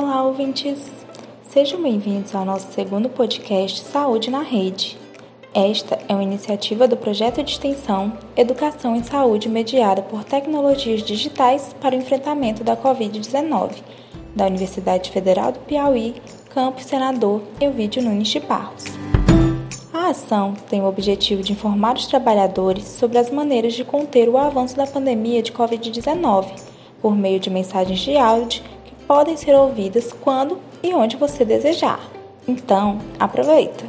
[0.00, 0.78] Olá, ouvintes!
[1.48, 4.96] Sejam bem-vindos ao nosso segundo podcast Saúde na Rede.
[5.52, 11.74] Esta é uma iniciativa do projeto de extensão Educação em Saúde mediada por tecnologias digitais
[11.80, 13.72] para o enfrentamento da Covid-19,
[14.36, 16.14] da Universidade Federal do Piauí,
[16.50, 18.84] Campus Senador Elvídio Nunes de Barros.
[19.92, 24.38] A ação tem o objetivo de informar os trabalhadores sobre as maneiras de conter o
[24.38, 26.52] avanço da pandemia de Covid-19
[27.02, 28.62] por meio de mensagens de áudio
[29.08, 31.98] podem ser ouvidas quando e onde você desejar.
[32.46, 33.86] Então, aproveita!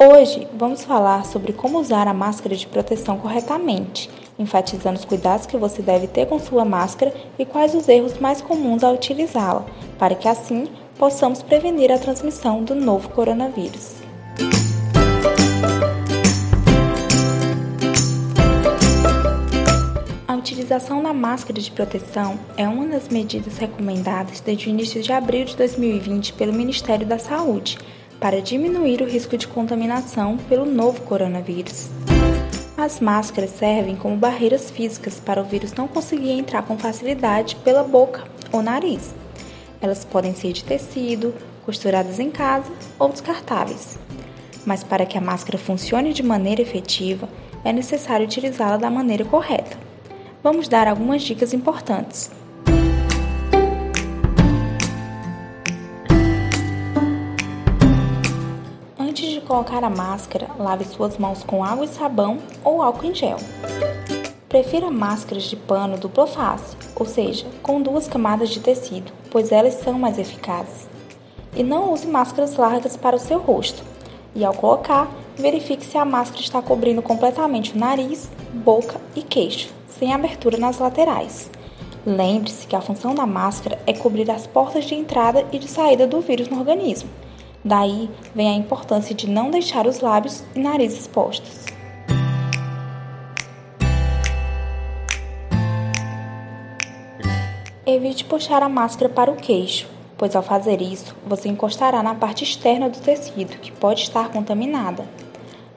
[0.00, 5.56] Hoje vamos falar sobre como usar a máscara de proteção corretamente, enfatizando os cuidados que
[5.56, 9.64] você deve ter com sua máscara e quais os erros mais comuns ao utilizá-la,
[9.96, 10.66] para que assim
[10.98, 14.07] possamos prevenir a transmissão do novo coronavírus.
[20.68, 25.46] Utilização da máscara de proteção é uma das medidas recomendadas desde o início de abril
[25.46, 27.78] de 2020 pelo Ministério da Saúde
[28.20, 31.88] para diminuir o risco de contaminação pelo novo coronavírus.
[32.76, 37.82] As máscaras servem como barreiras físicas para o vírus não conseguir entrar com facilidade pela
[37.82, 39.14] boca ou nariz.
[39.80, 41.32] Elas podem ser de tecido,
[41.64, 43.98] costuradas em casa ou descartáveis.
[44.66, 47.26] Mas para que a máscara funcione de maneira efetiva,
[47.64, 49.87] é necessário utilizá-la da maneira correta
[50.50, 52.30] vamos dar algumas dicas importantes.
[58.98, 63.14] Antes de colocar a máscara, lave suas mãos com água e sabão ou álcool em
[63.14, 63.36] gel.
[64.48, 69.74] Prefira máscaras de pano dupla face, ou seja, com duas camadas de tecido, pois elas
[69.74, 70.88] são mais eficazes.
[71.54, 73.82] E não use máscaras largas para o seu rosto.
[74.34, 79.76] E ao colocar, verifique se a máscara está cobrindo completamente o nariz, boca e queixo
[79.98, 81.50] sem abertura nas laterais.
[82.06, 86.06] Lembre-se que a função da máscara é cobrir as portas de entrada e de saída
[86.06, 87.10] do vírus no organismo.
[87.64, 91.66] Daí vem a importância de não deixar os lábios e nariz expostos.
[97.84, 102.44] Evite puxar a máscara para o queixo, pois ao fazer isso, você encostará na parte
[102.44, 105.04] externa do tecido, que pode estar contaminada.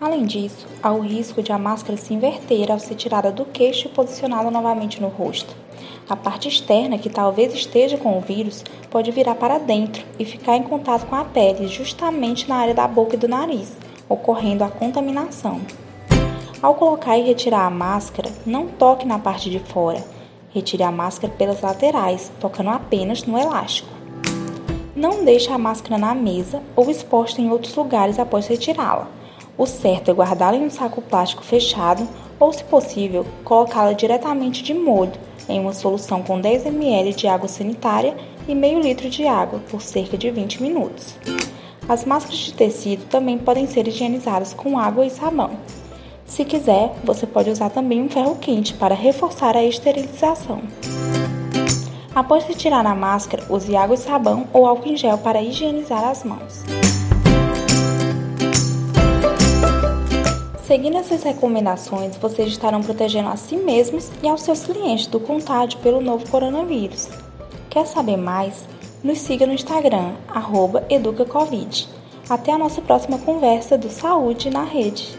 [0.00, 3.88] Além disso, há o risco de a máscara se inverter ao ser tirada do queixo
[3.88, 5.56] e posicionada novamente no rosto.
[6.08, 10.56] A parte externa, que talvez esteja com o vírus, pode virar para dentro e ficar
[10.56, 13.76] em contato com a pele, justamente na área da boca e do nariz,
[14.08, 15.60] ocorrendo a contaminação.
[16.62, 20.04] Ao colocar e retirar a máscara, não toque na parte de fora.
[20.50, 23.90] Retire a máscara pelas laterais, tocando apenas no elástico.
[24.94, 29.17] Não deixe a máscara na mesa ou exposta em outros lugares após retirá-la.
[29.58, 32.08] O certo é guardá-la em um saco plástico fechado
[32.38, 35.10] ou, se possível, colocá-la diretamente de molho
[35.48, 38.16] em uma solução com 10 ml de água sanitária
[38.46, 41.16] e meio litro de água por cerca de 20 minutos.
[41.88, 45.50] As máscaras de tecido também podem ser higienizadas com água e sabão.
[46.24, 50.60] Se quiser, você pode usar também um ferro quente para reforçar a esterilização.
[52.14, 56.22] Após retirar a máscara, use água e sabão ou álcool em gel para higienizar as
[56.22, 56.62] mãos.
[60.68, 65.78] Seguindo essas recomendações, vocês estarão protegendo a si mesmos e aos seus clientes do contágio
[65.78, 67.08] pelo novo coronavírus.
[67.70, 68.66] Quer saber mais?
[69.02, 70.12] Nos siga no Instagram,
[70.90, 71.88] EducaCovid.
[72.28, 75.18] Até a nossa próxima conversa do Saúde na Rede.